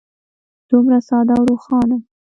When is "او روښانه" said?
1.37-1.97